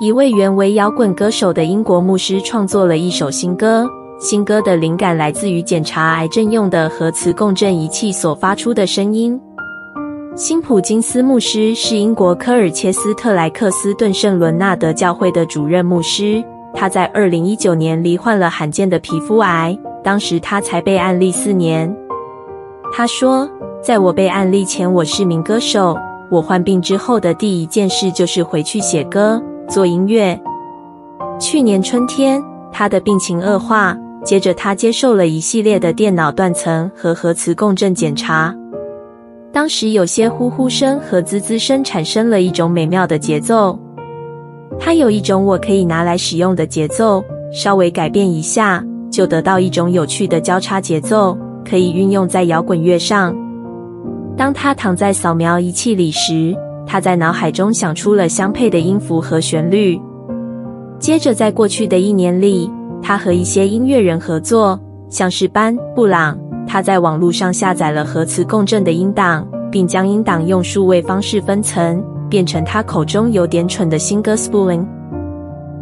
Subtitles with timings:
[0.00, 3.86] 一位原为摇滚歌手的英国牧师创作了一首新歌。
[4.18, 9.38] 新歌的灵感来自于检查癌症用的核磁共振仪器所发出的声音。
[10.34, 16.42] 辛普金斯牧师是英国科尔切斯特莱克斯顿圣伦纳德教会的主任牧师。
[16.72, 21.94] 他在二零一九年罹患了罕见的皮肤癌，当时他才被案例四年。
[22.90, 23.46] 他说
[23.84, 25.94] ：“在我被案例前，我是名歌手。
[26.30, 30.38] 我患病之后的第一件事就是回去写歌。”做音乐。
[31.38, 32.42] 去年春天，
[32.72, 38.52] 他的病情恶化，接着他接受了一系列的电脑断层和核磁共振检查。
[39.52, 43.78] 当时有些呼呼声和滋滋声产生了一种美妙的节奏。
[44.78, 53.36] 他有一种我可以拿来使用的节奏，稍微改变一下，就得到一种有趣的交叉节奏，可以运用在摇滚乐上。
[54.36, 56.56] 当他躺在扫描仪器里时，
[56.92, 59.96] 他在脑海中想出了相配的音符和旋律。
[60.98, 62.68] 接着，在过去的一年里，
[63.00, 64.76] 他和一些音乐人合作，
[65.08, 66.36] 像是班布朗。
[66.66, 74.80] 他在网络上下载了核磁共振的音档，并将音档用数位方式分层，变成他口中有点蠢的新歌《Spooling》。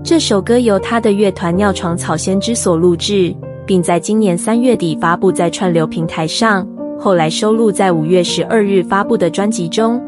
[0.05, 6.69] 这首歌由他的乐团尿床草先知所录制，并在今年三月底发布在串流平台上，
[7.01, 9.99] 后来收录在五月十二日发布的专辑中。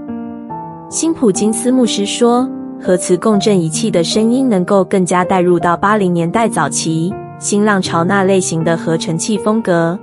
[0.91, 2.51] 辛普金斯牧师说
[2.83, 9.97] ：“核磁共振仪器的声音能够更加带入到八零年代早期新浪潮那类型的合成器风格。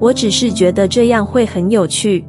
[0.00, 2.24] 我只是觉得这样会很有趣。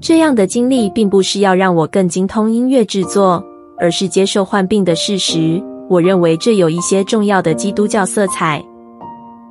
[0.00, 3.44] 这样的经历并不是要让我更精通音乐制作，
[3.78, 5.62] 而是接受患病的事实。
[5.90, 8.64] 我认为这有一些重要的基督教色彩。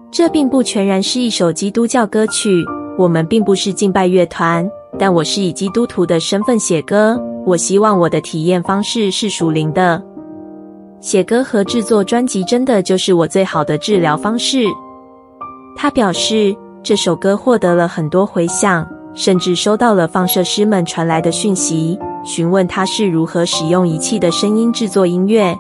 [0.10, 2.66] 这并不全然是一首基督教歌曲。
[2.98, 4.68] 我们并不是敬拜乐团。”
[5.02, 10.00] 但我是以基督徒的身份写歌，我希望我的体验方式是属灵的。
[11.00, 14.68] 写歌和制作专辑真的就是我最好的治疗方式。
[15.76, 25.58] 他表示，这首歌获得了很多回响，甚至收到了放射师们传来的讯息，询问他是如何使用仪器的声音制作音乐。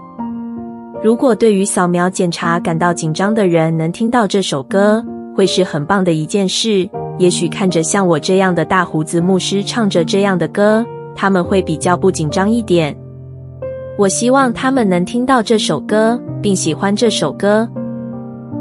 [1.04, 5.04] 如果对于扫描检查感到紧张的人能听到这首歌，
[5.36, 6.88] 会是很棒的一件事。
[7.22, 10.84] 也许看着像我这样的大胡子牧师唱着这样的歌，
[11.16, 12.98] 他们会比较不紧张一点。
[13.96, 17.70] 我希望他们能听到这首歌，并喜欢这首歌。